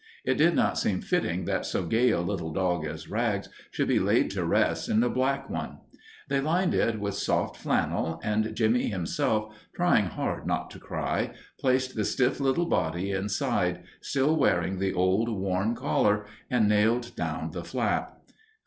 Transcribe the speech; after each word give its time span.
It 0.25 0.33
did 0.39 0.55
not 0.55 0.79
seem 0.79 0.99
fitting 0.99 1.45
that 1.45 1.63
so 1.63 1.85
gay 1.85 2.09
a 2.09 2.21
little 2.21 2.51
dog 2.51 2.85
as 2.87 3.07
Rags 3.07 3.49
should 3.69 3.87
be 3.87 3.99
laid 3.99 4.31
to 4.31 4.43
rest 4.43 4.89
in 4.89 5.03
a 5.03 5.09
black 5.11 5.47
one. 5.47 5.77
They 6.27 6.41
lined 6.41 6.73
it 6.73 6.99
with 6.99 7.13
soft 7.13 7.55
flannel, 7.57 8.19
and 8.23 8.55
Jimmie 8.55 8.87
himself, 8.87 9.53
trying 9.75 10.05
hard 10.05 10.47
not 10.47 10.71
to 10.71 10.79
cry, 10.79 11.33
placed 11.59 11.93
the 11.93 12.03
stiff 12.03 12.39
little 12.39 12.65
body 12.65 13.11
inside, 13.11 13.83
still 14.01 14.35
wearing 14.35 14.79
the 14.79 14.91
old, 14.91 15.29
worn 15.29 15.75
collar, 15.75 16.25
and 16.49 16.67
nailed 16.67 17.15
down 17.15 17.51
the 17.51 17.61
top. 17.61 18.25